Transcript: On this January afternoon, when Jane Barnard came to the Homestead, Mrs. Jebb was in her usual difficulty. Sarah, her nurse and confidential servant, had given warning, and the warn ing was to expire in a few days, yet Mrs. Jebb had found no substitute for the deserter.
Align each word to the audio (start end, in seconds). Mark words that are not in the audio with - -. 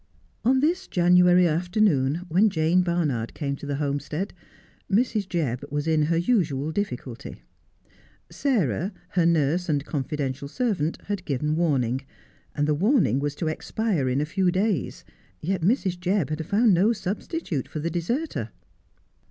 On 0.43 0.61
this 0.61 0.87
January 0.87 1.47
afternoon, 1.47 2.25
when 2.27 2.49
Jane 2.49 2.81
Barnard 2.81 3.35
came 3.35 3.55
to 3.57 3.67
the 3.67 3.75
Homestead, 3.75 4.33
Mrs. 4.91 5.27
Jebb 5.29 5.63
was 5.71 5.85
in 5.85 6.01
her 6.09 6.17
usual 6.17 6.71
difficulty. 6.71 7.43
Sarah, 8.31 8.93
her 9.09 9.27
nurse 9.27 9.69
and 9.69 9.85
confidential 9.85 10.47
servant, 10.47 10.97
had 11.03 11.23
given 11.23 11.55
warning, 11.55 12.01
and 12.55 12.67
the 12.67 12.73
warn 12.73 13.05
ing 13.05 13.19
was 13.19 13.35
to 13.35 13.47
expire 13.47 14.09
in 14.09 14.19
a 14.21 14.25
few 14.25 14.49
days, 14.51 15.03
yet 15.39 15.61
Mrs. 15.61 15.99
Jebb 15.99 16.31
had 16.31 16.43
found 16.47 16.73
no 16.73 16.93
substitute 16.93 17.67
for 17.67 17.77
the 17.79 17.91
deserter. 17.91 18.49